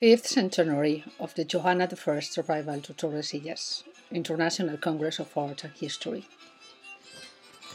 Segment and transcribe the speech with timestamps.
[0.00, 6.26] Fifth centenary of the Johanna I arrival to Tordesillas, International Congress of Art and History.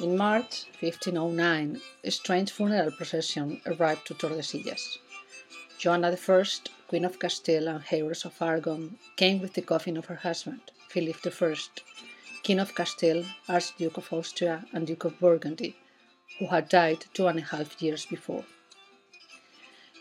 [0.02, 4.98] In March 1509, a strange funeral procession arrived to Tordesillas.
[5.78, 6.44] Joanna I,
[6.88, 11.18] Queen of Castile and Heiress of Aragon, came with the coffin of her husband, Philip
[11.24, 11.56] I,
[12.42, 15.76] King of Castile, Archduke of Austria, and Duke of Burgundy,
[16.40, 18.46] who had died two and a half years before.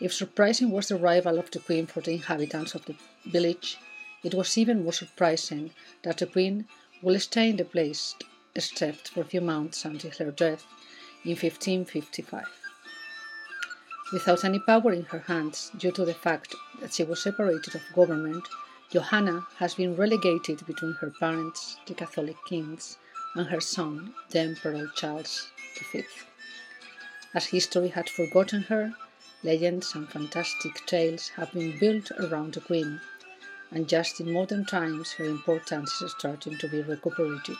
[0.01, 2.95] If surprising was the arrival of the Queen for the inhabitants of the
[3.25, 3.77] village,
[4.23, 5.71] it was even more surprising
[6.03, 6.67] that the Queen
[7.01, 8.15] would stay in the place
[8.55, 10.65] except for a few months until her death
[11.23, 12.43] in 1555.
[14.11, 17.81] Without any power in her hands due to the fact that she was separated of
[17.93, 18.43] government,
[18.91, 22.97] Johanna has been relegated between her parents, the Catholic kings,
[23.33, 25.51] and her son, the Emperor Charles
[25.91, 26.03] V.
[27.33, 28.93] As history had forgotten her,
[29.45, 32.99] Legends and fantastic tales have been built around the Queen,
[33.69, 37.57] and just in modern times her importance is starting to be recuperated.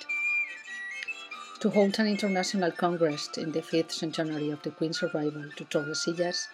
[1.60, 6.48] To hold an international congress in the fifth centenary of the Queen's arrival to Tordesillas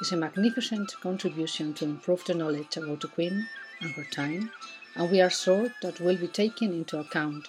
[0.00, 3.48] is a magnificent contribution to improve the knowledge about the Queen
[3.80, 4.50] and her time,
[4.96, 7.46] and we are sure that will be taken into account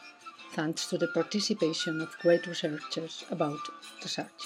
[0.52, 3.58] thanks to the participation of great researchers about
[4.04, 4.46] the subject.